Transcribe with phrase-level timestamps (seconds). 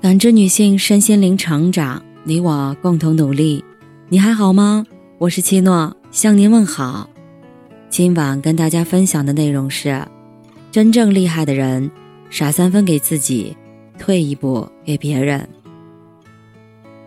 [0.00, 3.62] 感知女性身心灵成长，你我共同努力。
[4.08, 4.86] 你还好吗？
[5.18, 7.10] 我是七诺，向您问好。
[7.90, 10.02] 今晚跟大家分享的内容是：
[10.72, 11.90] 真正厉害的人，
[12.30, 13.54] 傻三分给自己，
[13.98, 15.38] 退一步给别人。《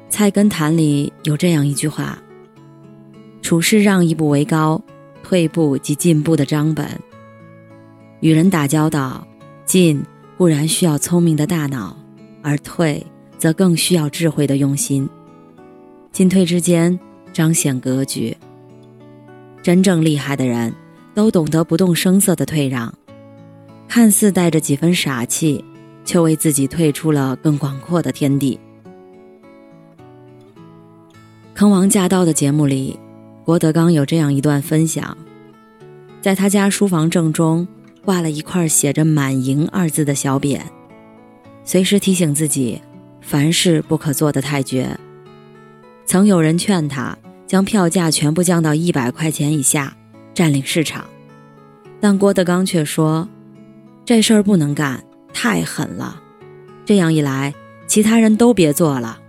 [0.08, 2.20] 菜根谭》里有这样一句话
[3.42, 4.80] ：“处事让一步为高，
[5.24, 6.88] 退步即进步的章本。”
[8.22, 9.28] 与人打交道，
[9.66, 10.00] 进
[10.38, 11.98] 固然需要聪明的大脑，
[12.44, 13.04] 而退
[13.40, 15.10] 则更需要智慧的用心。
[16.12, 17.00] 进退之间
[17.34, 18.38] 彰显格局。
[19.64, 20.72] 真正厉害的人，
[21.16, 22.94] 都懂得不动声色的退让，
[23.88, 25.64] 看似带着几分傻气，
[26.04, 28.60] 却为自己退出了更广阔的天地。
[31.56, 33.00] 《坑王驾到》的节目里，
[33.46, 35.18] 郭德纲有这样一段分享：
[36.22, 37.66] 在他家书房正中
[38.04, 40.60] 挂了一块写着“满盈”二字的小匾，
[41.64, 42.82] 随时提醒自己
[43.22, 44.98] 凡事不可做得太绝。
[46.06, 49.96] 曾有人劝他将票价全部降到一百块钱以下，
[50.34, 51.06] 占领市场，
[52.00, 53.28] 但郭德纲却说
[54.06, 56.22] ：“这事儿不能干，太狠了。
[56.86, 57.54] 这样一来，
[57.88, 59.20] 其他人都别做了。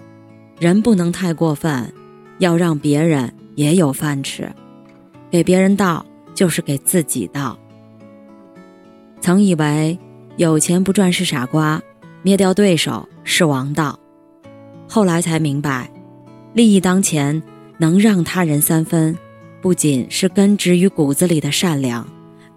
[0.59, 1.93] 人不能太过分。”
[2.39, 4.53] 要让别人也有饭吃，
[5.31, 6.05] 给别人倒
[6.35, 7.57] 就是给自己倒。
[9.21, 9.97] 曾以为
[10.37, 11.81] 有钱不赚是傻瓜，
[12.25, 13.99] 灭掉对手是王道，
[14.89, 15.91] 后来才明白，
[16.55, 17.43] 利益当前
[17.77, 19.15] 能让他人三分，
[19.61, 22.09] 不仅是根植于骨子里的善良，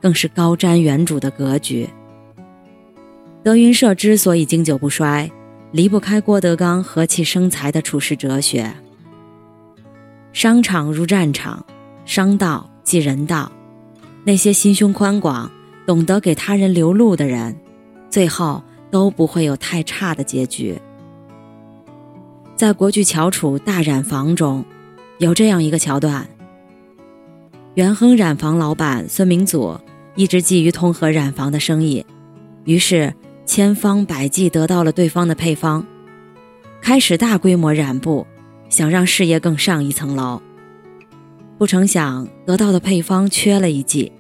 [0.02, 1.86] 更是高瞻远瞩的格局。
[3.44, 5.30] 德云社之所以经久不衰，
[5.74, 8.74] 离不开郭德纲和气生财的处世哲学。
[10.31, 11.66] 商场如战场，
[12.06, 13.52] 商道即人道。
[14.24, 15.52] 那些心胸宽广、
[15.86, 17.54] 懂得给他人留路的人，
[18.09, 20.80] 最后都不会有太差的结局。
[22.56, 24.66] 在国剧翘楚大染坊中，
[25.20, 26.28] 有这样一个桥段：
[27.76, 29.80] 元亨染坊老板孙明祖
[30.16, 32.06] 一直觊觎通和染坊的生意，
[32.66, 33.14] 于是
[33.46, 35.86] 千方百计得到了对方的配方，
[36.81, 38.26] 开始大规模染布。
[38.70, 40.42] 想让事业更上一层楼，
[41.58, 44.12] 不成想得到的配方缺了一剂，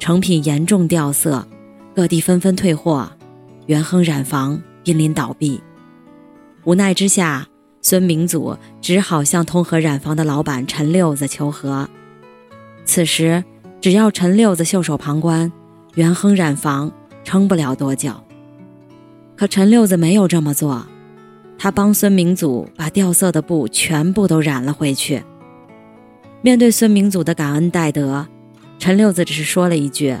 [0.00, 1.46] 成品严重掉色，
[1.94, 3.08] 各地纷纷退货，
[3.66, 5.60] 元亨染坊濒临倒闭。
[6.64, 7.46] 无奈之下，
[7.82, 11.88] 孙明祖只好向通和染坊的老板陈六子求和。
[12.84, 13.44] 此时，
[13.80, 15.50] 只要陈六子袖手旁观，
[15.94, 16.90] 元亨染坊
[17.22, 18.12] 撑不了多久。
[19.36, 20.86] 可陈六子没有这么做。
[21.56, 25.22] 他帮孙明祖把掉色的布全部都染了回去。
[26.42, 28.26] 面对孙明祖的感恩戴德，
[28.78, 30.16] 陈六子只是说了一句：“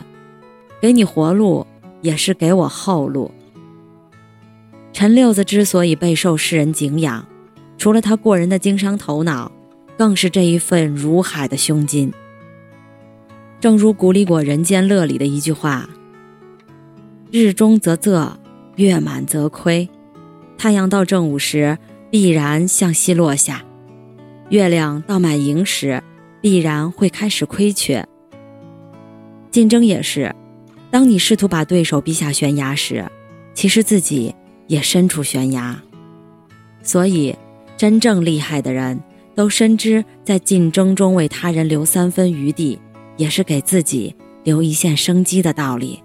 [0.80, 1.66] 给你活路，
[2.04, 3.32] 也是给我后路。”
[4.92, 7.26] 陈六子之所以备受世人敬仰，
[7.76, 9.50] 除了他过人的经商头脑，
[9.98, 12.12] 更是这一份如海的胸襟。
[13.58, 15.88] 正如古里果《人间乐》里的一句话
[17.32, 18.34] ：“日中则仄，
[18.76, 19.88] 月满则亏。”
[20.56, 21.76] 太阳到正午时，
[22.10, 23.62] 必然向西落下；
[24.50, 26.02] 月亮到满盈时，
[26.40, 28.06] 必然会开始亏缺。
[29.50, 30.34] 竞争也是，
[30.94, 33.04] 当你试图把对手逼下悬崖时，
[33.52, 34.32] 其实自己
[34.68, 35.76] 也身处悬崖。
[36.84, 37.34] 所以，
[37.76, 39.02] 真正厉害的人
[39.34, 42.78] 都深知，在竞争中为他人留三分余地，
[43.16, 46.00] 也是给自己留一线生机的道理。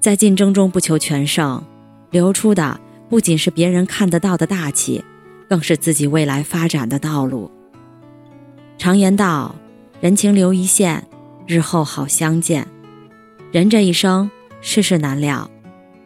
[0.00, 1.62] 在竞争中不求全胜，
[2.10, 2.80] 留出的。
[3.10, 5.04] 不仅是别人看得到的大气，
[5.46, 7.50] 更是自己未来发展的道路。
[8.78, 9.54] 常言道
[10.00, 11.06] ：“人情留一线，
[11.46, 12.66] 日后好相见。”
[13.52, 14.30] 人这一生，
[14.62, 15.50] 世事难料。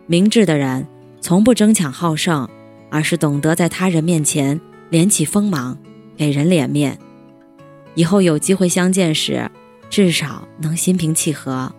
[0.07, 0.84] 明智的人
[1.21, 2.49] 从不争强好胜，
[2.91, 5.79] 而是懂得在他人面前敛起锋芒，
[6.17, 6.99] 给人脸面。
[7.95, 9.49] 以后有机会相见时，
[9.89, 11.73] 至少能心平气和。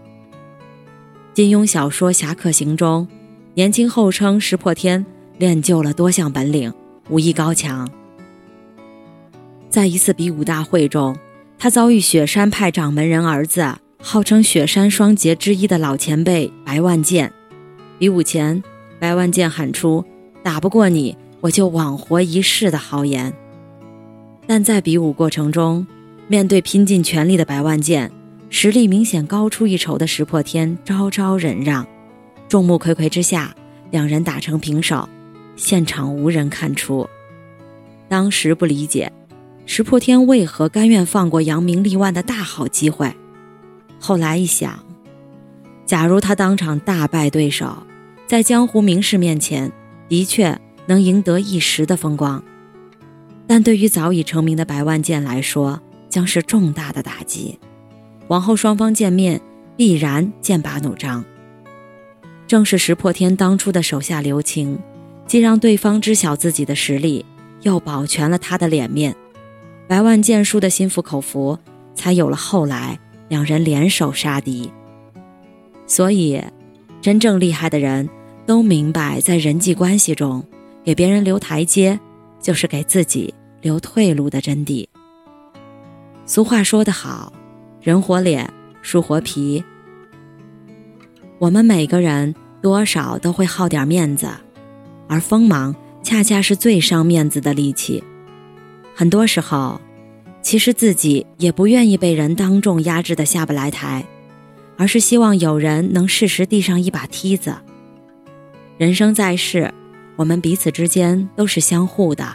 [1.33, 3.05] 金庸小说《侠客行》中，
[3.55, 5.05] 年轻后称石破天。
[5.37, 6.73] 练就了多项本领，
[7.09, 7.87] 武艺高强。
[9.69, 11.15] 在一次比武大会中，
[11.59, 17.31] 他遭遇雪山派掌门人儿子，号称雪山双杰之一的老前辈白万剑。
[17.97, 18.63] 比武前，
[18.99, 20.05] 白万剑喊出
[20.43, 23.33] “打不过你，我就枉活一世”的豪言。
[24.45, 25.85] 但在比武过程中，
[26.27, 28.11] 面对拼尽全力的白万剑，
[28.49, 31.85] 实力明显高出一筹的石破天招招忍让，
[32.47, 33.53] 众目睽睽之下，
[33.89, 35.09] 两人打成平手。
[35.55, 37.09] 现场无人看出，
[38.07, 39.11] 当时不理解
[39.65, 43.11] 石破天为何甘愿放过扬名立万的大好机会。
[43.99, 44.83] 后来一想，
[45.85, 47.83] 假如他当场大败对手，
[48.27, 49.71] 在江湖名士面前，
[50.07, 52.43] 的确能赢得一时的风光，
[53.47, 57.57] 但对于早已成名的白万剑来说，将是重大的打击。
[58.27, 59.41] 往后双方见面，
[59.75, 61.23] 必然剑拔弩张。
[62.47, 64.79] 正是石破天当初的手下留情，
[65.25, 67.25] 既让对方知晓自己的实力，
[67.61, 69.15] 又保全了他的脸面。
[69.87, 71.57] 白万剑输得心服口服，
[71.95, 74.71] 才有了后来两人联手杀敌。
[75.85, 76.41] 所以，
[77.01, 78.09] 真正厉害的人
[78.45, 80.43] 都明白，在人际关系中，
[80.83, 81.99] 给别人留台阶，
[82.39, 84.87] 就是给自己留退路的真谛。
[86.25, 87.31] 俗话说得好
[87.81, 88.51] ，“人活脸，
[88.81, 89.63] 树活皮。”
[91.39, 94.27] 我们每个人多少都会好点面子，
[95.07, 98.03] 而锋芒恰恰是最伤面子的利器。
[98.95, 99.79] 很多时候，
[100.47, 104.05] 其实自己也不愿意被人当众压制的下不来台，
[104.77, 107.53] 而是希望有人能适时递上一把梯子。
[108.77, 109.69] 人生在世，
[110.15, 112.33] 我们彼此之间都是相互的，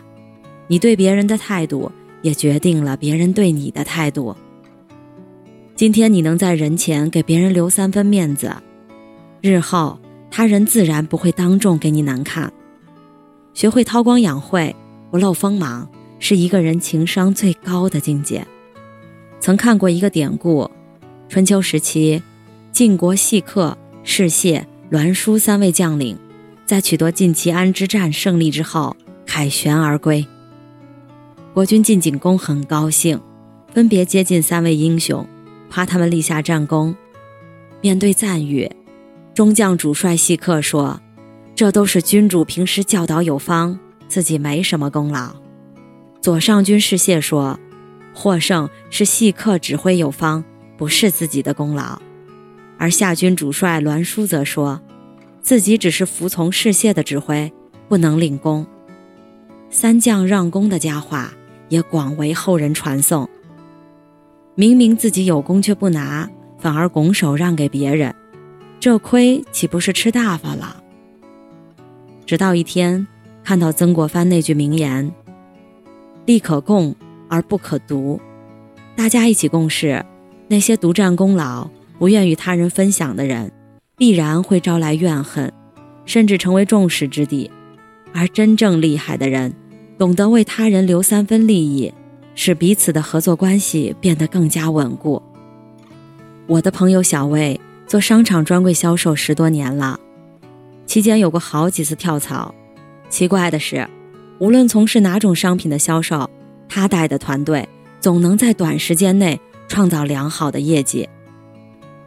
[0.66, 4.36] 你对别人的态度，也决定了别人对你的态度。
[5.74, 8.54] 今天你能在人前给别人留三分面子。
[9.40, 9.98] 日后，
[10.30, 12.52] 他人自然不会当众给你难看。
[13.54, 14.76] 学会韬光养晦，
[15.10, 15.88] 不露锋芒，
[16.24, 18.46] 是一个人情商最高的境界。
[19.40, 20.70] 曾看过一个典故：
[21.28, 22.22] 春秋时期，
[22.70, 26.16] 晋国细客、士燮、栾书三位将领，
[26.64, 28.96] 在取得晋齐安之战胜利之后，
[29.26, 30.24] 凯旋而归。
[31.52, 33.20] 国君晋景公很高兴，
[33.74, 35.26] 分别接近三位英雄，
[35.72, 36.94] 夸他们立下战功。
[37.80, 38.70] 面对赞誉。
[39.34, 41.00] 中将主帅细客说
[41.56, 43.76] ：“这都是君主平时教导有方，
[44.06, 45.34] 自己没什么功劳。”
[46.22, 47.58] 左上军士燮说
[48.14, 50.44] ：“获胜是细客指挥有方，
[50.78, 52.00] 不是自己的功劳。”
[52.78, 54.80] 而下军主帅栾书则说
[55.42, 57.52] ：“自己只是服从士燮的指挥，
[57.88, 58.64] 不能领功。”
[59.68, 61.32] 三将让功的佳话
[61.68, 63.28] 也广为后人传颂。
[64.54, 66.30] 明明自己有功却不拿，
[66.60, 68.14] 反而拱手让给别人。
[68.78, 70.80] 这亏岂不是吃大发了？
[72.24, 73.04] 直到一天，
[73.42, 75.12] 看到曾国藩那句名言
[76.24, 76.94] ：“利可共
[77.28, 78.20] 而不可独。”
[78.96, 80.04] 大家一起共事，
[80.48, 83.50] 那些独占功劳、不愿与他人分享的人，
[83.96, 85.52] 必然会招来怨恨，
[86.04, 87.50] 甚至成为众矢之的。
[88.12, 89.54] 而真正厉害的人，
[89.98, 91.92] 懂得为他人留三分利益，
[92.34, 95.22] 使彼此的合作关系变得更加稳固。
[96.46, 97.60] 我的朋友小魏。
[97.84, 100.00] 做商场专柜销售十多年了，
[100.86, 102.54] 期间有过好几次跳槽。
[103.10, 103.86] 奇怪的是，
[104.42, 106.28] 无论从事哪种商品的销售，
[106.68, 107.68] 他带的团队
[108.00, 111.08] 总能在短时间内创造良好的业绩。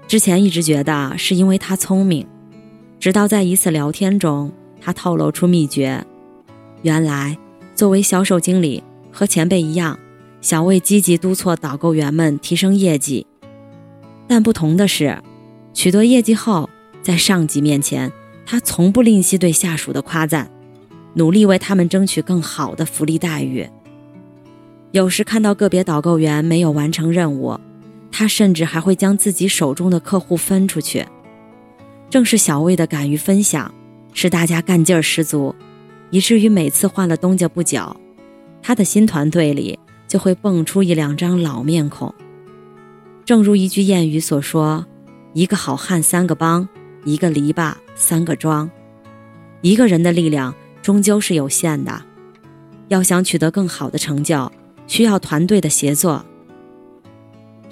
[0.05, 2.27] 之前一直觉得是因为他聪明，
[2.99, 4.51] 直到在一次聊天中，
[4.81, 6.05] 他透露出秘诀：
[6.81, 7.37] 原来
[7.73, 8.83] 作为销售经理，
[9.13, 9.97] 和前辈一样，
[10.41, 13.25] 小魏积极督促导购员们提升业绩，
[14.27, 15.17] 但不同的是。
[15.73, 16.69] 取得业绩后，
[17.01, 18.11] 在上级面前，
[18.45, 20.51] 他从不吝惜对下属的夸赞，
[21.15, 23.67] 努力为他们争取更好的福利待遇。
[24.91, 27.59] 有时看到个别导购员没有完成任务，
[28.11, 31.03] 他甚至还会将自己手中的客户分出去。
[32.09, 33.73] 正是小魏的敢于分享，
[34.13, 35.55] 使大家干劲儿十足，
[36.11, 37.95] 以至于每次换了东家不久，
[38.61, 42.13] 他的新团队里就会蹦出一两张老面孔。
[43.25, 44.85] 正如一句谚语所说。
[45.33, 46.65] 一个好汉三个帮，
[47.03, 48.71] 一个篱笆三个桩。
[49.59, 51.99] 一个人的力量终究是有限的，
[52.89, 54.51] 要想取得更好的成就，
[54.85, 56.23] 需要团队的协作。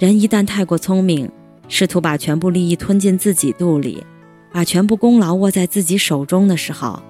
[0.00, 1.30] 人一旦太过聪明，
[1.68, 4.04] 试图把全部利益吞进自己肚里，
[4.50, 7.00] 把全部功劳握在自己手中的时候，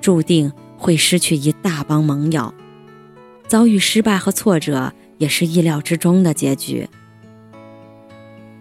[0.00, 2.54] 注定会失去一大帮盟友，
[3.46, 6.88] 遭遇失败和挫折也是意料之中的结局。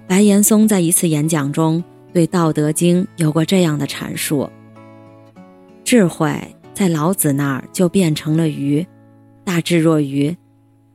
[0.08, 1.82] 白岩松在一次演讲中
[2.12, 4.50] 对《道德经》有过这样的阐述：
[5.86, 8.86] 智慧在老子那儿就变成了鱼，
[9.44, 10.36] 大智若愚。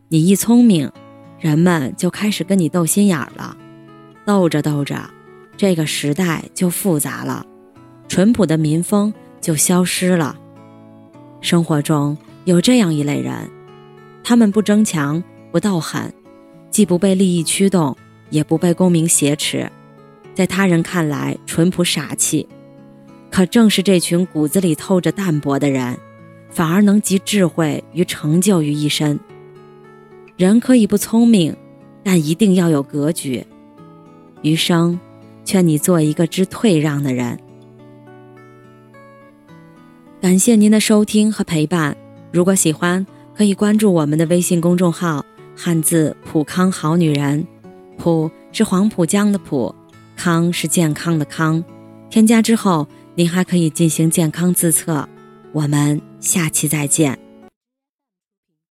[0.09, 0.90] 你一聪明，
[1.38, 3.56] 人们就开始跟你斗心眼儿了，
[4.25, 5.11] 斗着斗着，
[5.56, 7.45] 这个时代就复杂了，
[8.09, 10.37] 淳朴的民风就消失了。
[11.40, 13.50] 生活中有这样一类人，
[14.25, 16.12] 他们不争强，不斗狠，
[16.71, 17.97] 既不被利益驱动。
[18.28, 19.71] 也不被功名挟持，
[20.35, 22.49] 在他人看来淳朴傻气，
[23.37, 25.99] 可正是这群骨子里透着淡泊的人
[26.49, 29.21] 反而能集智慧与成就于一身。
[30.38, 31.55] 人可以不聪明
[32.02, 33.47] 但一定要有格局。
[34.40, 34.99] 余生
[35.45, 37.38] 劝你做一个知退让的人。
[40.19, 41.95] 感谢您的收听和陪伴
[42.33, 45.23] 如果喜欢可以关注我们的微信公众号
[45.55, 47.47] 汉字普康好女人
[47.99, 49.75] 普是黄浦江的浦
[50.16, 51.62] 康是健康的康。
[52.09, 55.09] 添加之后您还可以进行健康自测。
[55.53, 57.25] 我们下期再见。